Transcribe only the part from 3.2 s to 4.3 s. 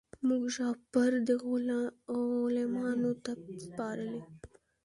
ته سپارلی